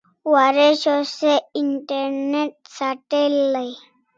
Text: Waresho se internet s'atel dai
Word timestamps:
Waresho 0.31 0.95
se 1.19 1.33
internet 1.65 2.51
s'atel 2.75 3.35
dai 3.53 3.71